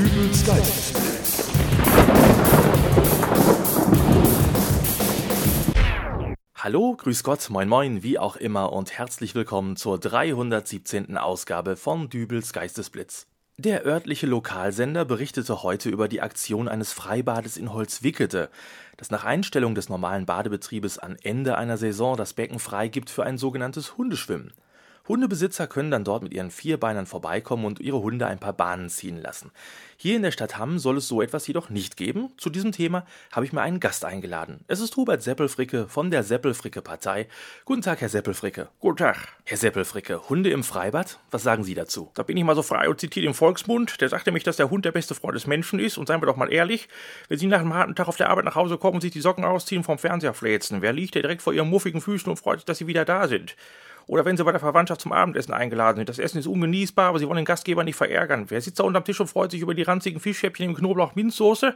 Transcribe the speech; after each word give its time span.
Dübels 0.00 0.46
Geistesblitz. 0.46 1.50
Hallo, 6.56 6.96
grüß 6.96 7.22
Gott, 7.22 7.50
moin 7.50 7.68
moin, 7.68 8.02
wie 8.02 8.18
auch 8.18 8.36
immer 8.36 8.72
und 8.72 8.92
herzlich 8.92 9.34
willkommen 9.34 9.76
zur 9.76 10.00
317. 10.00 11.18
Ausgabe 11.18 11.76
von 11.76 12.08
Dübels 12.08 12.54
Geistesblitz. 12.54 13.26
Der 13.58 13.84
örtliche 13.84 14.26
Lokalsender 14.26 15.04
berichtete 15.04 15.62
heute 15.62 15.90
über 15.90 16.08
die 16.08 16.22
Aktion 16.22 16.66
eines 16.66 16.94
Freibades 16.94 17.58
in 17.58 17.74
Holzwickede, 17.74 18.48
das 18.96 19.10
nach 19.10 19.24
Einstellung 19.24 19.74
des 19.74 19.90
normalen 19.90 20.24
Badebetriebes 20.24 20.98
an 20.98 21.18
Ende 21.22 21.58
einer 21.58 21.76
Saison 21.76 22.16
das 22.16 22.32
Becken 22.32 22.58
freigibt 22.58 23.10
für 23.10 23.24
ein 23.24 23.36
sogenanntes 23.36 23.98
Hundeschwimmen. 23.98 24.54
Hundebesitzer 25.10 25.66
können 25.66 25.90
dann 25.90 26.04
dort 26.04 26.22
mit 26.22 26.32
ihren 26.32 26.52
Vierbeinern 26.52 27.04
vorbeikommen 27.04 27.64
und 27.64 27.80
ihre 27.80 28.00
Hunde 28.00 28.28
ein 28.28 28.38
paar 28.38 28.52
Bahnen 28.52 28.88
ziehen 28.88 29.20
lassen. 29.20 29.50
Hier 29.96 30.14
in 30.14 30.22
der 30.22 30.30
Stadt 30.30 30.56
Hamm 30.56 30.78
soll 30.78 30.98
es 30.98 31.08
so 31.08 31.20
etwas 31.20 31.48
jedoch 31.48 31.68
nicht 31.68 31.96
geben. 31.96 32.30
Zu 32.36 32.48
diesem 32.48 32.70
Thema 32.70 33.04
habe 33.32 33.44
ich 33.44 33.52
mir 33.52 33.60
einen 33.60 33.80
Gast 33.80 34.04
eingeladen. 34.04 34.60
Es 34.68 34.78
ist 34.78 34.96
Hubert 34.96 35.20
Seppelfricke 35.22 35.88
von 35.88 36.12
der 36.12 36.22
Seppelfricke-Partei. 36.22 37.26
Guten 37.64 37.82
Tag, 37.82 38.00
Herr 38.00 38.08
Seppelfricke. 38.08 38.68
Guten 38.78 38.98
Tag. 38.98 39.16
Herr 39.44 39.56
Seppelfricke, 39.56 40.28
Hunde 40.28 40.50
im 40.50 40.62
Freibad? 40.62 41.18
Was 41.32 41.42
sagen 41.42 41.64
Sie 41.64 41.74
dazu? 41.74 42.12
Da 42.14 42.22
bin 42.22 42.36
ich 42.36 42.44
mal 42.44 42.54
so 42.54 42.62
frei 42.62 42.88
und 42.88 43.00
zitiere 43.00 43.26
den 43.26 43.34
Volksmund. 43.34 44.00
Der 44.00 44.08
sagte 44.08 44.30
mich, 44.30 44.44
dass 44.44 44.58
der 44.58 44.70
Hund 44.70 44.84
der 44.84 44.92
beste 44.92 45.16
Freund 45.16 45.34
des 45.34 45.48
Menschen 45.48 45.80
ist. 45.80 45.98
Und 45.98 46.06
seien 46.06 46.22
wir 46.22 46.26
doch 46.26 46.36
mal 46.36 46.52
ehrlich, 46.52 46.88
wenn 47.28 47.38
Sie 47.38 47.48
nach 47.48 47.60
einem 47.60 47.74
harten 47.74 47.96
Tag 47.96 48.06
auf 48.06 48.16
der 48.16 48.30
Arbeit 48.30 48.44
nach 48.44 48.54
Hause 48.54 48.78
kommen 48.78 48.94
und 48.94 49.00
sich 49.00 49.10
die 49.10 49.20
Socken 49.20 49.44
ausziehen, 49.44 49.82
vom 49.82 49.98
Fernseher 49.98 50.34
fläzen, 50.34 50.82
wer 50.82 50.92
liegt 50.92 51.16
der 51.16 51.22
direkt 51.22 51.42
vor 51.42 51.52
Ihren 51.52 51.68
muffigen 51.68 52.00
Füßen 52.00 52.30
und 52.30 52.36
freut 52.36 52.60
sich, 52.60 52.64
dass 52.64 52.78
Sie 52.78 52.86
wieder 52.86 53.04
da 53.04 53.26
sind? 53.26 53.56
Oder 54.06 54.24
wenn 54.24 54.36
Sie 54.36 54.44
bei 54.44 54.52
der 54.52 54.60
Verwandtschaft 54.60 55.00
zum 55.00 55.12
Abendessen 55.12 55.52
eingeladen 55.52 55.98
sind. 55.98 56.08
Das 56.08 56.18
Essen 56.18 56.38
ist 56.38 56.46
ungenießbar, 56.46 57.08
aber 57.08 57.18
Sie 57.18 57.26
wollen 57.26 57.36
den 57.36 57.44
Gastgeber 57.44 57.84
nicht 57.84 57.96
verärgern. 57.96 58.46
Wer 58.48 58.60
sitzt 58.60 58.80
da 58.80 58.84
unterm 58.84 59.04
Tisch 59.04 59.20
und 59.20 59.28
freut 59.28 59.50
sich 59.50 59.60
über 59.60 59.74
die 59.74 59.82
ranzigen 59.82 60.20
Fischschäppchen 60.20 60.70
im 60.70 60.76
Knoblauch-Minzsoße? 60.76 61.74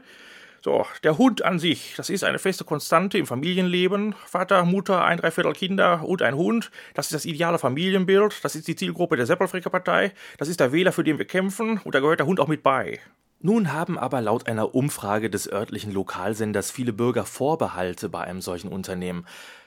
So, 0.65 0.87
der 1.03 1.19
Hund 1.19 1.45
an 1.45 1.59
sich, 1.59 1.93
das 1.95 2.09
ist 2.09 2.25
eine 2.25 2.39
feste 2.39 2.65
Konstante 2.65 3.19
im 3.19 3.27
Familienleben. 3.27 4.15
Vater, 4.25 4.65
Mutter, 4.65 5.05
ein 5.05 5.19
Dreiviertel 5.19 5.53
Kinder 5.53 6.03
und 6.03 6.23
ein 6.23 6.37
Hund. 6.37 6.71
Das 6.95 7.05
ist 7.05 7.13
das 7.13 7.27
ideale 7.27 7.59
Familienbild. 7.59 8.43
Das 8.43 8.57
ist 8.57 8.67
die 8.67 8.75
Zielgruppe 8.75 9.19
der 9.19 9.27
Seppelfricker 9.27 9.69
Partei. 9.69 10.13
Das 10.39 10.49
ist 10.49 10.61
der 10.61 10.73
Wähler, 10.73 10.93
für 10.93 11.05
den 11.05 11.19
wir 11.19 11.27
kämpfen. 11.27 11.83
Und 11.85 11.95
da 11.95 12.01
gehört 12.01 12.21
der 12.21 12.27
Hund 12.27 12.41
auch 12.41 12.49
mit 12.49 12.63
bei. 12.63 12.99
Nun 13.41 13.75
haben 13.75 13.99
aber 13.99 14.23
laut 14.23 14.47
einer 14.47 14.75
Umfrage 14.75 15.29
des 15.29 15.53
örtlichen 15.53 15.93
Lokalsenders 15.93 16.71
viele 16.71 16.95
Bürger 16.95 17.27
Vorbehalte 17.27 18.09
bei 18.09 18.23
einem 18.23 18.41
solchen 18.41 18.69
Unternehmen. 18.69 19.27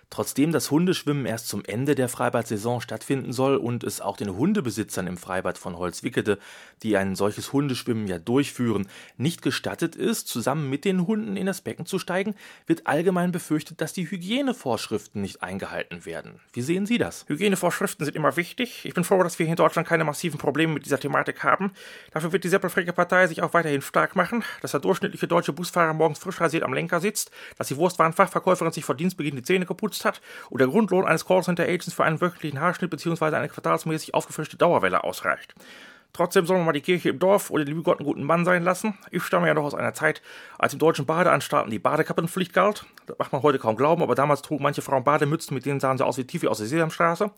Trotzdem 0.09 0.53
das 0.53 0.71
Hundeschwimmen 0.71 1.25
erst 1.25 1.49
zum 1.49 1.65
Ende 1.65 1.93
der 1.93 2.07
Freibad-Saison 2.07 2.79
stattfinden 2.79 3.33
soll 3.33 3.57
und 3.57 3.83
es 3.83 3.99
auch 3.99 4.15
den 4.15 4.35
Hundebesitzern 4.35 5.05
im 5.05 5.17
Freibad 5.17 5.57
von 5.57 5.77
Holzwickede, 5.77 6.39
die 6.81 6.95
ein 6.95 7.15
solches 7.15 7.51
Hundeschwimmen 7.51 8.07
ja 8.07 8.17
durchführen, 8.17 8.87
nicht 9.17 9.41
gestattet 9.41 9.97
ist, 9.97 10.29
zusammen 10.29 10.69
mit 10.69 10.85
den 10.85 11.05
Hunden 11.07 11.35
in 11.35 11.45
das 11.45 11.61
Becken 11.61 11.85
zu 11.85 11.99
steigen, 11.99 12.35
wird 12.67 12.87
allgemein 12.87 13.33
befürchtet, 13.33 13.81
dass 13.81 13.91
die 13.91 14.09
Hygienevorschriften 14.09 15.21
nicht 15.21 15.43
eingehalten 15.43 16.05
werden. 16.05 16.39
Wie 16.53 16.61
sehen 16.61 16.85
Sie 16.85 16.97
das? 16.97 17.25
Hygienevorschriften 17.27 18.05
sind 18.05 18.15
immer 18.15 18.37
wichtig. 18.37 18.85
Ich 18.85 18.93
bin 18.93 19.03
froh, 19.03 19.21
dass 19.23 19.37
wir 19.39 19.45
hier 19.45 19.53
in 19.53 19.57
Deutschland 19.57 19.87
keine 19.87 20.05
massiven 20.05 20.39
Probleme 20.39 20.73
mit 20.73 20.85
dieser 20.85 20.99
Thematik 20.99 21.43
haben. 21.43 21.73
Dafür 22.11 22.31
wird 22.31 22.45
die 22.45 22.49
Seppelfricke 22.49 22.93
Partei 22.93 23.27
sich 23.27 23.41
auch 23.43 23.53
weiterhin 23.53 23.81
stark 23.81 24.15
machen, 24.15 24.43
dass 24.61 24.71
der 24.71 24.79
durchschnittliche 24.79 25.27
deutsche 25.27 25.51
Busfahrer 25.51 25.93
morgens 25.93 26.19
frisch 26.19 26.39
rasiert 26.39 26.63
am 26.63 26.73
Lenker 26.73 27.01
sitzt, 27.01 27.29
dass 27.57 27.67
die 27.67 27.75
Wurstwarenfachverkäuferin 27.75 28.71
sich 28.71 28.85
vor 28.85 28.95
Dienstbeginn 28.95 29.35
die 29.35 29.43
Zähne 29.43 29.65
geputzt 29.65 29.96
genutzt 29.97 30.05
hat 30.05 30.21
und 30.49 30.59
der 30.59 30.67
Grundlohn 30.67 31.05
eines 31.05 31.25
Callcenter-Agents 31.25 31.93
für 31.93 32.03
einen 32.03 32.21
wöchentlichen 32.21 32.59
Haarschnitt 32.59 32.89
bzw. 32.89 33.35
eine 33.35 33.49
quartalsmäßig 33.49 34.13
aufgefrischte 34.13 34.57
Dauerwelle 34.57 35.03
ausreicht. 35.03 35.53
Trotzdem 36.13 36.47
sollen 36.47 36.61
wir 36.61 36.65
mal 36.65 36.71
die 36.71 36.81
Kirche 36.81 37.09
im 37.09 37.19
Dorf 37.19 37.51
oder 37.51 37.63
den 37.63 37.73
liebe 37.73 37.83
Gott 37.83 37.99
einen 37.99 38.07
guten 38.07 38.23
Mann 38.23 38.43
sein 38.43 38.63
lassen. 38.63 38.97
Ich 39.11 39.23
stamme 39.23 39.47
ja 39.47 39.53
noch 39.53 39.65
aus 39.65 39.75
einer 39.75 39.93
Zeit, 39.93 40.21
als 40.57 40.73
im 40.73 40.79
deutschen 40.79 41.05
Badeanstalten 41.05 41.69
die 41.69 41.79
Badekappenpflicht 41.79 42.53
galt. 42.53 42.85
Das 43.05 43.19
macht 43.19 43.33
man 43.33 43.43
heute 43.43 43.59
kaum 43.59 43.75
glauben, 43.75 44.01
aber 44.01 44.15
damals 44.15 44.41
trugen 44.41 44.63
manche 44.63 44.81
Frauen 44.81 45.03
Bademützen, 45.03 45.53
mit 45.53 45.65
denen 45.65 45.79
sahen 45.79 45.97
sie 45.97 46.05
aus 46.05 46.17
wie 46.17 46.23
Tifi 46.23 46.47
aus 46.47 46.57
der 46.57 46.67
Sesamstraße. 46.67 47.31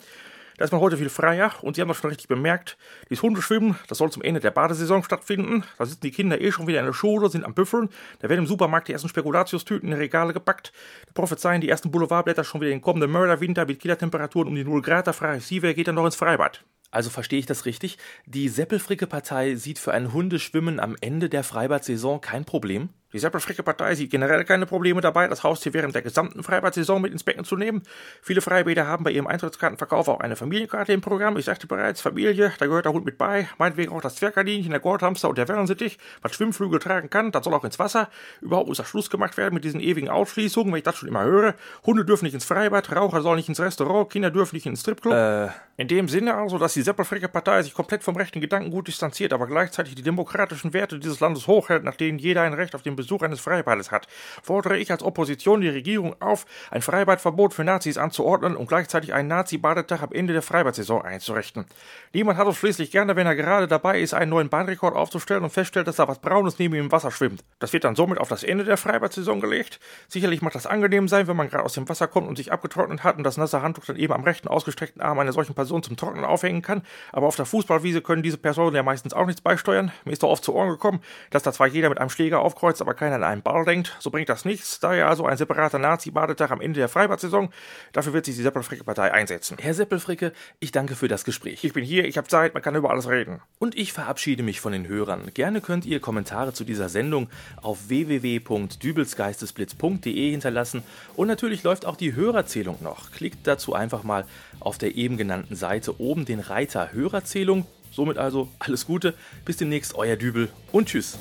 Da 0.60 0.64
ist 0.64 0.72
man 0.72 0.82
heute 0.82 0.98
viel 0.98 1.08
freier 1.08 1.52
und 1.62 1.74
Sie 1.74 1.80
haben 1.80 1.88
das 1.88 1.96
schon 1.96 2.10
richtig 2.10 2.28
bemerkt. 2.28 2.76
Dieses 3.08 3.22
Hundeschwimmen, 3.22 3.76
das 3.88 3.96
soll 3.96 4.12
zum 4.12 4.20
Ende 4.20 4.40
der 4.40 4.50
Badesaison 4.50 5.02
stattfinden. 5.02 5.64
Da 5.78 5.86
sitzen 5.86 6.02
die 6.02 6.10
Kinder 6.10 6.38
eh 6.38 6.52
schon 6.52 6.66
wieder 6.66 6.80
in 6.80 6.84
der 6.84 6.92
Schule, 6.92 7.30
sind 7.30 7.46
am 7.46 7.54
Büffeln. 7.54 7.88
Da 8.18 8.28
werden 8.28 8.40
im 8.40 8.46
Supermarkt 8.46 8.88
die 8.88 8.92
ersten 8.92 9.08
Spekulatiustüten 9.08 9.88
in 9.88 9.94
die 9.94 10.02
Regale 10.02 10.34
gepackt. 10.34 10.74
Da 11.06 11.12
prophezeien 11.14 11.62
die 11.62 11.70
ersten 11.70 11.90
Boulevardblätter 11.90 12.44
schon 12.44 12.60
wieder 12.60 12.72
den 12.72 12.82
kommenden 12.82 13.10
Mörderwinter 13.10 13.64
mit 13.64 13.80
Killertemperaturen 13.80 14.48
um 14.48 14.54
die 14.54 14.64
0 14.64 14.82
Grad. 14.82 15.06
Da 15.06 15.14
frage 15.14 15.38
ich 15.38 15.46
Sie, 15.46 15.62
wer 15.62 15.72
geht 15.72 15.88
dann 15.88 15.94
noch 15.94 16.04
ins 16.04 16.16
Freibad? 16.16 16.62
Also 16.90 17.08
verstehe 17.08 17.38
ich 17.38 17.46
das 17.46 17.64
richtig? 17.64 17.96
Die 18.26 18.50
Seppelfricke-Partei 18.50 19.54
sieht 19.54 19.78
für 19.78 19.94
ein 19.94 20.12
Hundeschwimmen 20.12 20.78
am 20.78 20.94
Ende 21.00 21.30
der 21.30 21.42
Freibad-Saison 21.42 22.20
kein 22.20 22.44
Problem? 22.44 22.90
Die 23.12 23.18
Seppelfricke-Partei 23.18 23.96
sieht 23.96 24.10
generell 24.10 24.44
keine 24.44 24.66
Probleme 24.66 25.00
dabei, 25.00 25.26
das 25.26 25.42
Haustier 25.42 25.74
während 25.74 25.94
der 25.94 26.02
gesamten 26.02 26.42
Freibad-Saison 26.42 27.00
mit 27.00 27.12
ins 27.12 27.24
Becken 27.24 27.44
zu 27.44 27.56
nehmen. 27.56 27.82
Viele 28.22 28.40
Freibäder 28.40 28.86
haben 28.86 29.02
bei 29.02 29.10
ihrem 29.10 29.26
Eintrittskartenverkauf 29.26 30.08
auch 30.08 30.20
eine 30.20 30.36
Familienkarte 30.36 30.92
im 30.92 31.00
Programm. 31.00 31.36
Ich 31.36 31.46
sagte 31.46 31.66
bereits, 31.66 32.00
Familie, 32.00 32.52
da 32.58 32.66
gehört 32.66 32.84
der 32.84 32.92
Hund 32.92 33.04
mit 33.04 33.18
bei. 33.18 33.48
Meinetwegen 33.58 33.92
auch 33.92 34.00
das 34.00 34.14
Zwergkaninchen, 34.16 34.70
der 34.70 34.80
Goldhamster 34.80 35.28
und 35.28 35.38
der 35.38 35.48
Wellensittich, 35.48 35.98
was 36.22 36.34
Schwimmflügel 36.34 36.78
tragen 36.78 37.10
kann, 37.10 37.32
das 37.32 37.44
soll 37.44 37.54
auch 37.54 37.64
ins 37.64 37.78
Wasser. 37.78 38.08
Überhaupt 38.40 38.68
muss 38.68 38.78
da 38.78 38.84
Schluss 38.84 39.10
gemacht 39.10 39.36
werden 39.36 39.54
mit 39.54 39.64
diesen 39.64 39.80
ewigen 39.80 40.08
Ausschließungen, 40.08 40.72
wenn 40.72 40.78
ich 40.78 40.84
das 40.84 40.96
schon 40.96 41.08
immer 41.08 41.24
höre. 41.24 41.54
Hunde 41.84 42.04
dürfen 42.04 42.24
nicht 42.26 42.34
ins 42.34 42.44
Freibad, 42.44 42.94
Raucher 42.94 43.22
sollen 43.22 43.36
nicht 43.36 43.48
ins 43.48 43.60
Restaurant, 43.60 44.10
Kinder 44.10 44.30
dürfen 44.30 44.54
nicht 44.54 44.66
ins 44.66 44.80
Stripclub. 44.80 45.14
Äh. 45.14 45.48
In 45.76 45.88
dem 45.88 46.08
Sinne 46.08 46.34
also, 46.34 46.58
dass 46.58 46.74
die 46.74 46.82
Seppelfricke-Partei 46.82 47.62
sich 47.62 47.74
komplett 47.74 48.04
vom 48.04 48.14
rechten 48.14 48.40
Gedankengut 48.40 48.86
distanziert, 48.86 49.32
aber 49.32 49.46
gleichzeitig 49.46 49.94
die 49.94 50.02
demokratischen 50.02 50.74
Werte 50.74 50.98
dieses 50.98 51.20
Landes 51.20 51.46
hochhält, 51.46 51.84
nach 51.84 51.96
denen 51.96 52.18
jeder 52.18 52.42
ein 52.42 52.52
Recht 52.52 52.74
auf 52.74 52.82
den 52.82 52.96
Besuch 53.00 53.22
eines 53.22 53.40
Freibades 53.40 53.90
hat, 53.90 54.06
fordere 54.42 54.76
ich 54.76 54.90
als 54.90 55.02
Opposition 55.02 55.60
die 55.60 55.68
Regierung 55.68 56.14
auf, 56.20 56.46
ein 56.70 56.82
Freibadverbot 56.82 57.54
für 57.54 57.64
Nazis 57.64 57.98
anzuordnen 57.98 58.56
und 58.56 58.68
gleichzeitig 58.68 59.14
einen 59.14 59.28
Nazi-Badetag 59.28 60.02
am 60.02 60.12
Ende 60.12 60.32
der 60.32 60.42
Freibadsaison 60.42 61.02
einzurichten. 61.02 61.64
Niemand 62.12 62.38
hat 62.38 62.46
es 62.46 62.56
schließlich 62.56 62.90
gerne, 62.90 63.16
wenn 63.16 63.26
er 63.26 63.36
gerade 63.36 63.68
dabei 63.68 64.00
ist, 64.00 64.14
einen 64.14 64.30
neuen 64.30 64.48
Bahnrekord 64.48 64.94
aufzustellen 64.94 65.44
und 65.44 65.50
feststellt, 65.50 65.86
dass 65.86 65.96
da 65.96 66.08
was 66.08 66.18
Braunes 66.18 66.58
neben 66.58 66.74
ihm 66.74 66.84
im 66.84 66.92
Wasser 66.92 67.10
schwimmt. 67.10 67.42
Das 67.58 67.72
wird 67.72 67.84
dann 67.84 67.96
somit 67.96 68.18
auf 68.18 68.28
das 68.28 68.42
Ende 68.42 68.64
der 68.64 68.76
Freibadsaison 68.76 69.40
gelegt. 69.40 69.80
Sicherlich 70.08 70.42
mag 70.42 70.52
das 70.52 70.66
angenehm 70.66 71.08
sein, 71.08 71.26
wenn 71.26 71.36
man 71.36 71.48
gerade 71.48 71.64
aus 71.64 71.74
dem 71.74 71.88
Wasser 71.88 72.06
kommt 72.06 72.28
und 72.28 72.36
sich 72.36 72.52
abgetrocknet 72.52 73.02
hat 73.02 73.16
und 73.16 73.24
das 73.24 73.36
nasse 73.36 73.62
Handtuch 73.62 73.86
dann 73.86 73.96
eben 73.96 74.12
am 74.12 74.24
rechten 74.24 74.48
ausgestreckten 74.48 75.02
Arm 75.02 75.18
einer 75.18 75.32
solchen 75.32 75.54
Person 75.54 75.82
zum 75.82 75.96
Trocknen 75.96 76.24
aufhängen 76.24 76.62
kann, 76.62 76.82
aber 77.12 77.26
auf 77.26 77.36
der 77.36 77.46
Fußballwiese 77.46 78.02
können 78.02 78.22
diese 78.22 78.38
Personen 78.38 78.76
ja 78.76 78.82
meistens 78.82 79.14
auch 79.14 79.26
nichts 79.26 79.40
beisteuern. 79.40 79.92
Mir 80.04 80.12
ist 80.12 80.22
doch 80.22 80.28
oft 80.28 80.44
zu 80.44 80.54
Ohren 80.54 80.68
gekommen, 80.68 81.00
dass 81.30 81.42
da 81.42 81.52
zwar 81.52 81.66
jeder 81.66 81.88
mit 81.88 81.98
einem 81.98 82.10
Schläger 82.10 82.40
aufkreuzt, 82.40 82.82
aber 82.90 82.98
keiner 82.98 83.14
an 83.14 83.22
einen 83.22 83.42
Ball 83.42 83.64
denkt. 83.64 83.94
So 84.00 84.10
bringt 84.10 84.28
das 84.28 84.44
nichts. 84.44 84.80
Daher 84.80 85.08
also 85.08 85.24
ein 85.24 85.36
separater 85.36 85.78
Nazi-Badetag 85.78 86.50
am 86.50 86.60
Ende 86.60 86.80
der 86.80 86.88
Freibadsaison. 86.88 87.50
Dafür 87.92 88.14
wird 88.14 88.24
sich 88.24 88.34
die 88.34 88.42
Seppelfricke-Partei 88.42 89.12
einsetzen. 89.12 89.58
Herr 89.60 89.74
Seppelfricke, 89.74 90.32
ich 90.58 90.72
danke 90.72 90.96
für 90.96 91.06
das 91.06 91.24
Gespräch. 91.24 91.62
Ich 91.62 91.72
bin 91.72 91.84
hier, 91.84 92.04
ich 92.04 92.18
habe 92.18 92.26
Zeit, 92.26 92.52
man 92.52 92.64
kann 92.64 92.74
über 92.74 92.90
alles 92.90 93.08
reden. 93.08 93.40
Und 93.60 93.76
ich 93.76 93.92
verabschiede 93.92 94.42
mich 94.42 94.60
von 94.60 94.72
den 94.72 94.88
Hörern. 94.88 95.30
Gerne 95.34 95.60
könnt 95.60 95.86
ihr 95.86 96.00
Kommentare 96.00 96.52
zu 96.52 96.64
dieser 96.64 96.88
Sendung 96.88 97.28
auf 97.62 97.88
www.dübelsgeistesblitz.de 97.88 100.30
hinterlassen. 100.32 100.82
Und 101.14 101.28
natürlich 101.28 101.62
läuft 101.62 101.86
auch 101.86 101.94
die 101.94 102.16
Hörerzählung 102.16 102.78
noch. 102.80 103.12
Klickt 103.12 103.46
dazu 103.46 103.72
einfach 103.72 104.02
mal 104.02 104.24
auf 104.58 104.78
der 104.78 104.96
eben 104.96 105.16
genannten 105.16 105.54
Seite 105.54 106.00
oben 106.00 106.24
den 106.24 106.40
Reiter 106.40 106.92
Hörerzählung. 106.92 107.66
Somit 107.92 108.18
also 108.18 108.48
alles 108.58 108.84
Gute, 108.84 109.14
bis 109.44 109.58
demnächst, 109.58 109.94
euer 109.94 110.16
Dübel 110.16 110.48
und 110.72 110.88
tschüss. 110.88 111.16